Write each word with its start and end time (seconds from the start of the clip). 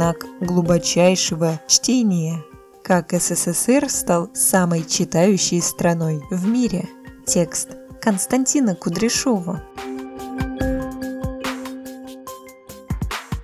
знак 0.00 0.24
глубочайшего 0.40 1.60
чтения. 1.68 2.42
Как 2.82 3.12
СССР 3.12 3.90
стал 3.90 4.30
самой 4.32 4.82
читающей 4.88 5.60
страной 5.60 6.22
в 6.30 6.46
мире. 6.48 6.88
Текст 7.26 7.76
Константина 8.00 8.74
Кудряшова. 8.74 9.62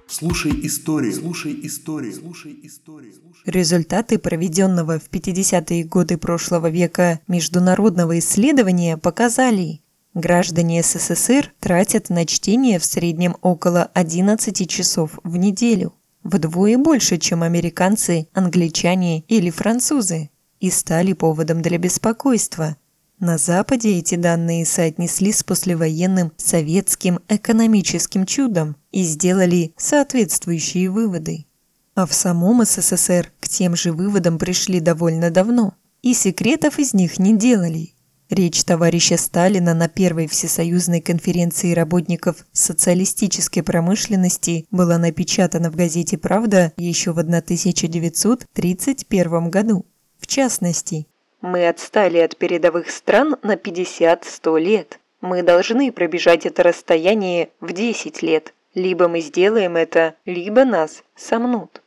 Слушай 0.09 0.53
истории, 0.63 1.13
слушай 1.13 1.61
истории, 1.63 2.13
слушай 2.13 2.59
истории. 2.63 3.13
Результаты 3.45 4.19
проведенного 4.19 4.99
в 4.99 5.11
50-е 5.11 5.85
годы 5.85 6.17
прошлого 6.17 6.71
века 6.71 7.21
международного 7.29 8.19
исследования 8.19 8.97
показали, 8.97 9.83
граждане 10.15 10.83
СССР 10.83 11.53
тратят 11.61 12.09
на 12.09 12.25
чтение 12.25 12.79
в 12.79 12.85
среднем 12.87 13.37
около 13.43 13.91
11 13.93 14.67
часов 14.71 15.19
в 15.23 15.37
неделю, 15.37 15.93
вдвое 16.27 16.79
больше, 16.79 17.19
чем 17.19 17.43
американцы, 17.43 18.29
англичане 18.33 19.21
или 19.23 19.51
французы, 19.51 20.31
и 20.61 20.71
стали 20.71 21.13
поводом 21.13 21.63
для 21.63 21.79
беспокойства– 21.79 22.77
на 23.19 23.39
Западе 23.39 23.97
эти 23.97 24.15
данные 24.15 24.67
соотнесли 24.67 25.33
с 25.33 25.43
послевоенным 25.43 26.33
советским 26.37 27.21
экономическим 27.29 28.27
чудом 28.27 28.77
и 28.93 29.05
сделали 29.05 29.73
соответствующие 29.79 30.91
выводы. 30.91 31.47
А 31.95 32.05
в 32.05 32.13
самом 32.13 32.63
СССР 32.63 33.33
к 33.41 33.49
тем 33.49 33.75
же 33.75 33.93
выводам 33.93 34.39
пришли 34.39 34.81
довольно 34.81 35.31
давно, 35.31 35.73
и 36.03 36.13
секретов 36.13 36.79
из 36.79 36.93
них 36.93 37.19
не 37.19 37.35
делали. 37.35 37.95
Речь 38.29 38.65
товарища 38.65 39.17
Сталина 39.19 39.73
на 39.73 39.89
Первой 39.89 40.27
Всесоюзной 40.27 41.01
конференции 41.01 41.75
работников 41.75 42.45
социалистической 42.51 43.63
промышленности 43.63 44.67
была 44.73 44.99
напечатана 44.99 45.71
в 45.71 45.77
газете 45.77 46.19
«Правда» 46.19 46.73
еще 46.77 47.13
в 47.13 47.21
1931 47.21 49.51
году. 49.51 49.87
В 50.19 50.27
частности, 50.27 51.07
мы 51.41 51.69
отстали 51.69 52.19
от 52.19 52.37
передовых 52.37 52.91
стран 52.91 53.37
на 53.45 53.55
50-100 53.55 54.61
лет. 54.61 54.99
Мы 55.21 55.45
должны 55.45 55.93
пробежать 55.93 56.47
это 56.47 56.65
расстояние 56.65 57.51
в 57.61 57.73
10 57.73 58.23
лет. 58.23 58.55
Либо 58.75 59.07
мы 59.07 59.21
сделаем 59.21 59.77
это, 59.77 60.17
либо 60.25 60.65
нас 60.65 61.05
сомнут. 61.15 61.81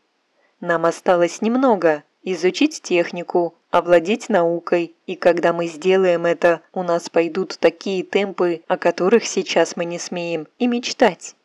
Нам 0.61 0.85
осталось 0.85 1.41
немного– 1.41 2.03
изучить 2.23 2.81
технику, 2.81 3.55
овладеть 3.71 4.29
наукой, 4.29 4.95
и 5.05 5.15
когда 5.15 5.53
мы 5.53 5.67
сделаем 5.67 6.25
это, 6.25 6.61
у 6.73 6.83
нас 6.83 7.09
пойдут 7.09 7.57
такие 7.59 8.03
темпы, 8.03 8.61
о 8.67 8.77
которых 8.77 9.25
сейчас 9.25 9.75
мы 9.75 9.85
не 9.85 9.99
смеем 9.99 10.47
и 10.57 10.67
мечтать. 10.67 11.35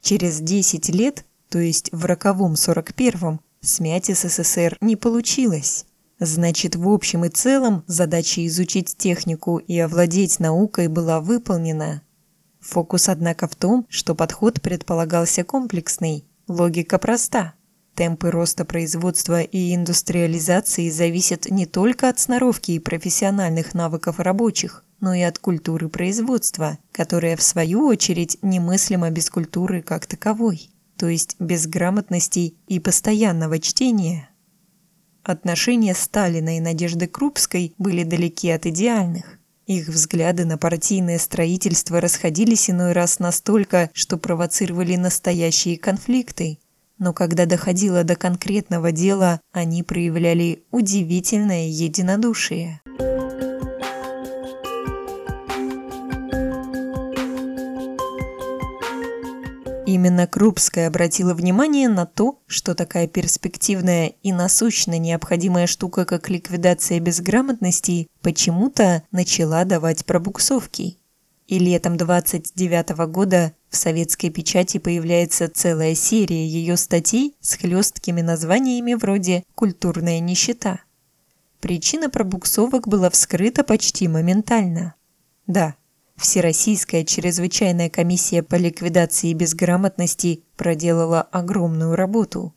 Через 0.00 0.40
10 0.40 0.88
лет, 0.90 1.24
то 1.48 1.58
есть 1.58 1.90
в 1.92 2.04
роковом 2.04 2.54
41-м, 2.54 3.40
смять 3.60 4.06
СССР 4.06 4.76
не 4.80 4.96
получилось. 4.96 5.86
Значит, 6.18 6.76
в 6.76 6.88
общем 6.88 7.24
и 7.24 7.28
целом 7.28 7.84
задача 7.86 8.46
изучить 8.46 8.96
технику 8.96 9.58
и 9.58 9.78
овладеть 9.78 10.40
наукой 10.40 10.88
была 10.88 11.20
выполнена. 11.20 12.02
Фокус, 12.60 13.08
однако, 13.08 13.48
в 13.48 13.56
том, 13.56 13.86
что 13.88 14.14
подход 14.14 14.62
предполагался 14.62 15.44
комплексный. 15.44 16.24
Логика 16.48 16.98
проста. 16.98 17.54
Темпы 17.94 18.32
роста 18.32 18.64
производства 18.64 19.40
и 19.40 19.72
индустриализации 19.72 20.90
зависят 20.90 21.48
не 21.48 21.64
только 21.64 22.08
от 22.08 22.18
сноровки 22.18 22.72
и 22.72 22.80
профессиональных 22.80 23.72
навыков 23.72 24.18
рабочих, 24.18 24.84
но 25.00 25.14
и 25.14 25.20
от 25.20 25.38
культуры 25.38 25.88
производства, 25.88 26.78
которая, 26.90 27.36
в 27.36 27.42
свою 27.42 27.86
очередь, 27.86 28.38
немыслима 28.42 29.10
без 29.10 29.30
культуры 29.30 29.80
как 29.80 30.06
таковой, 30.06 30.70
то 30.96 31.08
есть 31.08 31.36
без 31.38 31.68
грамотности 31.68 32.56
и 32.66 32.80
постоянного 32.80 33.60
чтения. 33.60 34.28
Отношения 35.22 35.94
Сталина 35.94 36.56
и 36.56 36.60
Надежды 36.60 37.06
Крупской 37.06 37.74
были 37.78 38.02
далеки 38.02 38.50
от 38.50 38.66
идеальных. 38.66 39.38
Их 39.66 39.88
взгляды 39.88 40.44
на 40.44 40.58
партийное 40.58 41.18
строительство 41.18 42.00
расходились 42.00 42.68
иной 42.68 42.92
раз 42.92 43.20
настолько, 43.20 43.88
что 43.94 44.18
провоцировали 44.18 44.96
настоящие 44.96 45.78
конфликты. 45.78 46.58
Но 46.98 47.12
когда 47.12 47.46
доходило 47.46 48.04
до 48.04 48.16
конкретного 48.16 48.92
дела, 48.92 49.40
они 49.52 49.82
проявляли 49.82 50.64
удивительное 50.70 51.68
единодушие. 51.68 52.80
Именно 59.86 60.26
Крупская 60.26 60.88
обратила 60.88 61.34
внимание 61.34 61.88
на 61.88 62.04
то, 62.04 62.40
что 62.46 62.74
такая 62.74 63.06
перспективная 63.06 64.14
и 64.22 64.32
насущно 64.32 64.98
необходимая 64.98 65.66
штука, 65.66 66.04
как 66.04 66.28
ликвидация 66.28 67.00
безграмотности, 67.00 68.08
почему-то 68.20 69.04
начала 69.12 69.64
давать 69.64 70.04
пробуксовки. 70.04 70.98
И 71.46 71.58
летом 71.58 71.96
29 71.96 72.90
-го 72.90 73.06
года 73.06 73.52
в 73.68 73.76
советской 73.76 74.30
печати 74.30 74.78
появляется 74.78 75.48
целая 75.48 75.94
серия 75.94 76.46
ее 76.46 76.76
статей 76.76 77.36
с 77.40 77.54
хлесткими 77.54 78.22
названиями 78.22 78.94
вроде 78.94 79.44
«Культурная 79.54 80.20
нищета». 80.20 80.80
Причина 81.60 82.10
пробуксовок 82.10 82.88
была 82.88 83.10
вскрыта 83.10 83.64
почти 83.64 84.08
моментально. 84.08 84.94
Да, 85.46 85.76
Всероссийская 86.16 87.04
чрезвычайная 87.04 87.90
комиссия 87.90 88.42
по 88.42 88.54
ликвидации 88.54 89.32
безграмотности 89.32 90.44
проделала 90.56 91.22
огромную 91.22 91.96
работу. 91.96 92.54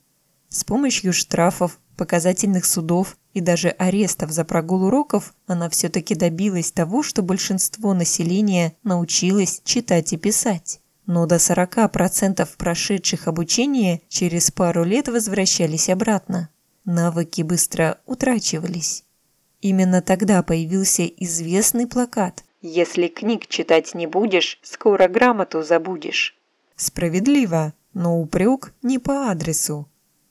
С 0.50 0.64
помощью 0.64 1.12
штрафов, 1.12 1.80
показательных 1.98 2.66
судов 2.66 3.18
и 3.38 3.42
даже 3.42 3.70
арестов 3.70 4.32
за 4.32 4.44
прогул 4.44 4.86
уроков 4.86 5.36
она 5.46 5.70
все-таки 5.70 6.16
добилась 6.16 6.72
того, 6.72 7.04
что 7.04 7.22
большинство 7.22 7.94
населения 7.94 8.74
научилось 8.84 9.62
читать 9.64 10.12
и 10.12 10.18
писать. 10.18 10.82
Но 11.06 11.28
до 11.28 11.36
40% 11.36 12.50
прошедших 12.58 13.28
обучение 13.28 14.02
через 14.08 14.50
пару 14.50 14.84
лет 14.84 15.08
возвращались 15.08 15.88
обратно. 15.88 16.50
Навыки 16.84 17.44
быстро 17.44 18.00
утрачивались. 18.08 19.04
Именно 19.62 20.02
тогда 20.02 20.42
появился 20.42 21.06
известный 21.06 21.86
плакат 21.86 22.44
если 22.62 23.08
книг 23.08 23.46
читать 23.46 23.94
не 23.94 24.08
будешь, 24.08 24.60
скоро 24.64 25.08
грамоту 25.08 25.62
забудешь. 25.62 26.36
Справедливо, 26.76 27.74
но 27.94 28.20
упрек 28.20 28.74
не 28.82 28.98
по 28.98 29.30
адресу. 29.30 29.88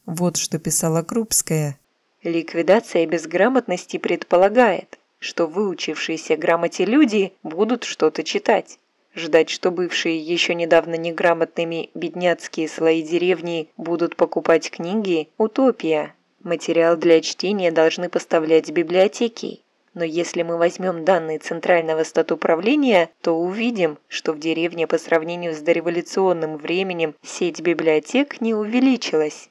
Вот 0.07 0.37
что 0.37 0.59
писала 0.59 1.03
Крупская. 1.03 1.79
Ликвидация 2.27 3.07
безграмотности 3.07 3.99
предполагает, 3.99 4.99
что 5.21 5.47
выучившиеся 5.47 6.37
грамоте 6.37 6.85
люди 6.85 7.33
будут 7.45 7.85
что-то 7.85 8.25
читать. 8.25 8.81
Ждать, 9.15 9.49
что 9.49 9.71
бывшие 9.71 10.19
еще 10.19 10.57
недавно 10.57 10.97
неграмотными 10.97 11.89
бедняцкие 11.95 12.69
слои 12.69 13.03
деревни 13.03 13.69
будут 13.77 14.17
покупать 14.17 14.73
книги– 14.73 15.29
утопия. 15.39 16.17
Материал 16.43 16.97
для 16.97 17.21
чтения 17.21 17.71
должны 17.71 18.09
поставлять 18.09 18.73
библиотеки. 18.73 19.61
Но 19.95 20.03
если 20.03 20.43
мы 20.43 20.57
возьмем 20.57 21.05
данные 21.05 21.39
Центрального 21.39 22.03
статуправления, 22.03 23.11
то 23.21 23.39
увидим, 23.39 23.99
что 24.09 24.33
в 24.33 24.41
деревне 24.41 24.89
по 24.89 24.99
сравнению 24.99 25.55
с 25.55 25.59
дореволюционным 25.59 26.57
временем 26.57 27.15
сеть 27.23 27.61
библиотек 27.61 28.41
не 28.41 28.53
увеличилась. 28.53 29.49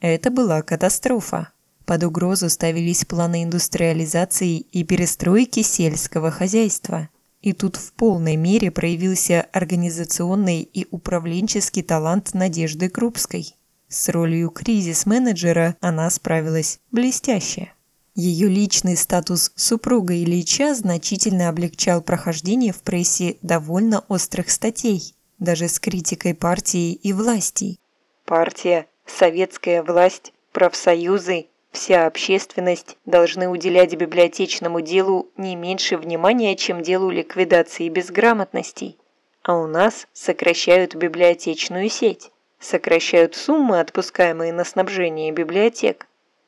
Это 0.00 0.32
была 0.32 0.62
катастрофа. 0.62 1.52
Под 1.86 2.02
угрозу 2.02 2.50
ставились 2.50 3.04
планы 3.04 3.44
индустриализации 3.44 4.58
и 4.58 4.82
перестройки 4.82 5.62
сельского 5.62 6.32
хозяйства. 6.32 7.08
И 7.42 7.52
тут 7.52 7.76
в 7.76 7.92
полной 7.92 8.34
мере 8.34 8.72
проявился 8.72 9.46
организационный 9.52 10.62
и 10.62 10.88
управленческий 10.90 11.84
талант 11.84 12.34
Надежды 12.34 12.88
Крупской. 12.88 13.54
С 13.88 14.08
ролью 14.08 14.50
кризис-менеджера 14.50 15.76
она 15.80 16.10
справилась 16.10 16.80
блестяще. 16.90 17.72
Ее 18.16 18.48
личный 18.48 18.96
статус 18.96 19.52
супруга 19.54 20.14
Ильича 20.14 20.74
значительно 20.74 21.48
облегчал 21.48 22.02
прохождение 22.02 22.72
в 22.72 22.80
прессе 22.80 23.36
довольно 23.42 24.00
острых 24.08 24.50
статей, 24.50 25.14
даже 25.38 25.68
с 25.68 25.78
критикой 25.78 26.34
партии 26.34 26.94
и 26.94 27.12
власти. 27.12 27.78
Партия, 28.24 28.88
советская 29.06 29.84
власть, 29.84 30.32
профсоюзы, 30.50 31.46
вся 31.76 32.06
общественность 32.06 32.96
должны 33.04 33.48
уделять 33.48 33.94
библиотечному 33.94 34.80
делу 34.80 35.28
не 35.36 35.54
меньше 35.56 35.98
внимания, 35.98 36.56
чем 36.56 36.80
делу 36.80 37.10
ликвидации 37.10 37.90
безграмотностей. 37.90 38.96
А 39.42 39.54
у 39.56 39.66
нас 39.66 40.08
сокращают 40.14 40.94
библиотечную 40.94 41.90
сеть, 41.90 42.32
сокращают 42.58 43.34
суммы, 43.34 43.78
отпускаемые 43.78 44.54
на 44.54 44.64
снабжение 44.64 45.30
библиотек. 45.32 46.06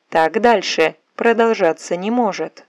Так 0.09 0.41
дальше 0.41 0.95
продолжаться 1.15 1.95
не 1.95 2.09
может. 2.09 2.65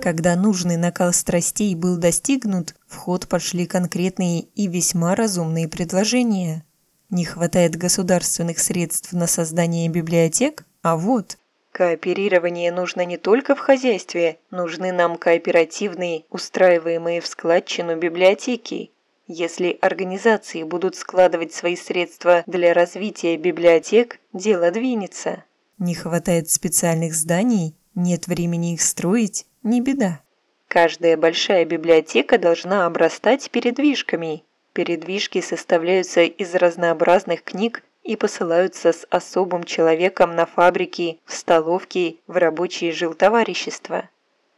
Когда 0.00 0.36
нужный 0.36 0.76
накал 0.76 1.12
страстей 1.12 1.74
был 1.74 1.98
достигнут, 1.98 2.74
ход 3.10 3.26
пошли 3.26 3.66
конкретные 3.66 4.42
и 4.42 4.68
весьма 4.68 5.16
разумные 5.16 5.66
предложения. 5.66 6.64
Не 7.08 7.24
хватает 7.24 7.74
государственных 7.74 8.60
средств 8.60 9.12
на 9.12 9.26
создание 9.26 9.88
библиотек, 9.88 10.64
а 10.82 10.96
вот 10.96 11.36
Кооперирование 11.72 12.70
нужно 12.70 13.04
не 13.04 13.16
только 13.16 13.56
в 13.56 13.58
хозяйстве, 13.58 14.38
нужны 14.52 14.92
нам 14.92 15.16
кооперативные, 15.18 16.22
устраиваемые 16.30 17.20
в 17.20 17.26
складчину 17.26 17.96
библиотеки. 17.96 18.92
Если 19.26 19.76
организации 19.80 20.62
будут 20.62 20.94
складывать 20.94 21.52
свои 21.52 21.74
средства 21.74 22.44
для 22.46 22.72
развития 22.74 23.36
библиотек, 23.36 24.20
дело 24.32 24.70
двинется. 24.70 25.42
Не 25.78 25.96
хватает 25.96 26.48
специальных 26.48 27.14
зданий, 27.14 27.74
нет 27.96 28.28
времени 28.28 28.74
их 28.74 28.82
строить, 28.82 29.46
не 29.64 29.80
беда. 29.80 30.20
Каждая 30.70 31.16
большая 31.16 31.64
библиотека 31.64 32.38
должна 32.38 32.86
обрастать 32.86 33.50
передвижками. 33.50 34.44
Передвижки 34.72 35.40
составляются 35.40 36.20
из 36.20 36.54
разнообразных 36.54 37.42
книг 37.42 37.82
и 38.04 38.14
посылаются 38.14 38.92
с 38.92 39.04
особым 39.10 39.64
человеком 39.64 40.36
на 40.36 40.46
фабрики, 40.46 41.18
в 41.24 41.32
столовки, 41.32 42.20
в 42.28 42.36
рабочие 42.36 42.92
жилтоварищества. 42.92 44.10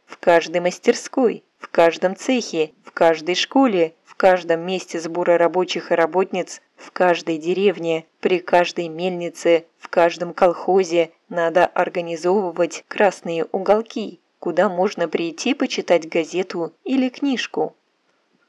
В 0.05 0.19
каждой 0.19 0.61
мастерской, 0.61 1.43
в 1.57 1.67
каждом 1.69 2.15
цехе, 2.15 2.73
в 2.85 2.91
каждой 2.91 3.33
школе, 3.33 3.95
в 4.05 4.13
каждом 4.13 4.59
месте 4.59 4.99
сбора 4.99 5.39
рабочих 5.39 5.91
и 5.91 5.95
работниц, 5.95 6.61
в 6.75 6.91
каждой 6.91 7.39
деревне, 7.39 8.05
при 8.19 8.37
каждой 8.37 8.87
мельнице, 8.87 9.65
в 9.79 9.89
каждом 9.89 10.35
колхозе 10.35 11.09
надо 11.27 11.65
организовывать 11.65 12.85
красные 12.87 13.45
уголки, 13.45 14.19
куда 14.43 14.67
можно 14.67 15.07
прийти 15.07 15.53
почитать 15.53 16.09
газету 16.09 16.73
или 16.83 17.07
книжку. 17.07 17.77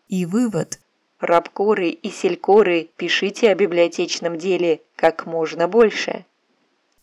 И 0.08 0.26
вывод. 0.26 0.80
Рабкоры 1.20 1.90
и 1.90 2.10
селькоры, 2.10 2.88
пишите 2.96 3.48
о 3.48 3.54
библиотечном 3.54 4.36
деле 4.36 4.80
как 4.96 5.24
можно 5.24 5.68
больше. 5.68 6.24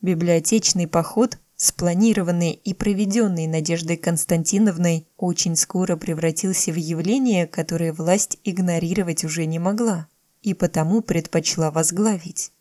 Библиотечный 0.01 0.89
поход, 0.89 1.37
спланированный 1.55 2.51
и 2.51 2.73
проведенный 2.73 3.47
Надеждой 3.47 3.95
Константиновной, 3.95 5.07
очень 5.15 5.55
скоро 5.55 5.95
превратился 5.95 6.73
в 6.73 6.75
явление, 6.75 7.47
которое 7.47 7.93
власть 7.93 8.39
игнорировать 8.43 9.23
уже 9.23 9.45
не 9.45 9.57
могла, 9.57 10.09
и 10.41 10.53
потому 10.53 10.99
предпочла 10.99 11.71
возглавить. 11.71 12.51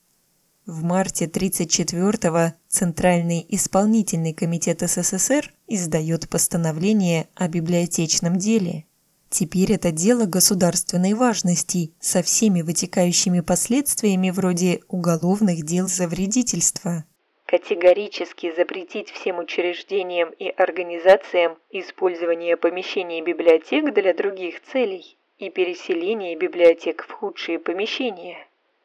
В 0.67 0.83
марте 0.83 1.27
1934-го 1.27 2.55
Центральный 2.69 3.45
исполнительный 3.49 4.35
комитет 4.35 4.81
СССР 4.81 5.53
издает 5.67 6.29
постановление 6.29 7.29
о 7.35 7.49
библиотечном 7.49 8.37
деле– 8.39 8.85
Теперь 9.31 9.73
это 9.73 9.93
дело 9.93 10.27
государственной 10.27 11.15
важности 11.15 11.93
со 12.01 12.21
всеми 12.21 12.63
вытекающими 12.63 13.41
последствиями 13.41 14.31
вроде 14.31 14.81
уголовных 14.89 15.65
дел 15.65 15.87
за 15.87 16.09
вредительство. 16.09 17.05
Категорически 17.47 18.53
запретить 18.57 19.11
всем 19.11 19.39
учреждениям 19.39 20.31
и 20.31 20.49
организациям 20.49 21.57
использование 21.71 22.57
помещений 22.57 23.23
библиотек 23.23 23.95
для 23.95 24.15
других 24.15 24.61
целей 24.63 25.17
и 25.39 25.49
переселение 25.49 26.37
библиотек 26.37 27.07
в 27.09 27.13
худшие 27.13 27.61
помещения. 27.61 28.37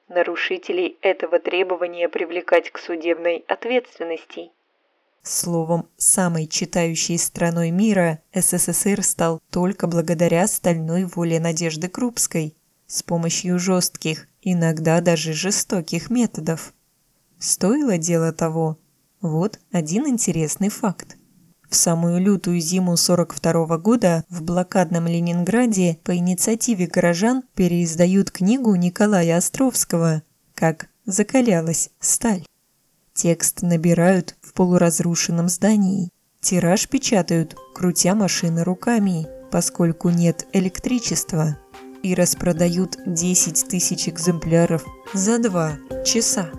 Нарушителей 0.08 0.98
этого 1.02 1.40
требования 1.40 2.08
привлекать 2.10 2.70
к 2.70 2.78
судебной 2.78 3.44
ответственности. 3.48 4.52
Словом, 5.24 5.90
самой 5.98 6.46
читающей 6.46 7.18
страной 7.18 7.72
мира 7.72 8.22
СССР 8.32 9.02
стал 9.02 9.42
только 9.50 9.88
благодаря 9.88 10.46
стальной 10.46 11.06
воле 11.06 11.40
Надежды 11.40 11.90
Крупской, 11.90 12.56
с 12.86 13.02
помощью 13.02 13.58
жестких, 13.58 14.28
иногда 14.44 15.02
даже 15.02 15.34
жестоких 15.34 16.12
методов. 16.12 16.76
Стоило 17.40 17.98
дело 17.98 18.32
того? 18.32 18.78
Вот 19.22 19.60
один 19.72 20.08
интересный 20.08 20.70
факт. 20.70 21.18
В 21.76 21.78
самую 21.78 22.22
лютую 22.22 22.62
зиму 22.62 22.96
42 22.96 23.66
-го 23.66 23.78
года 23.78 24.24
в 24.30 24.42
блокадном 24.42 25.08
Ленинграде 25.08 26.00
по 26.06 26.16
инициативе 26.16 26.88
горожан 26.88 27.44
переиздают 27.54 28.32
книгу 28.32 28.74
Николая 28.76 29.36
Островского 29.36 30.24
«Как 30.54 30.88
закалялась 31.06 31.90
сталь». 32.00 32.46
Текст 33.14 33.62
набирают 33.62 34.38
в 34.42 34.54
полуразрушенном 34.54 35.50
здании. 35.50 36.12
Тираж 36.40 36.88
печатают, 36.88 37.58
крутя 37.76 38.16
машины 38.16 38.64
руками, 38.64 39.28
поскольку 39.52 40.08
нет 40.08 40.48
электричества. 40.54 41.58
И 42.04 42.16
распродают 42.16 42.98
10 43.06 43.68
тысяч 43.68 44.08
экземпляров 44.08 44.86
за 45.14 45.40
два 45.40 45.74
часа. 46.06 46.50